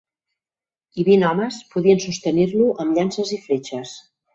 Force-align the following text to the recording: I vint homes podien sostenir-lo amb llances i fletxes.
I 1.03 1.05
vint 1.11 1.27
homes 1.29 1.61
podien 1.75 2.03
sostenir-lo 2.09 2.75
amb 2.87 3.01
llances 3.01 3.39
i 3.41 3.45
fletxes. 3.49 3.99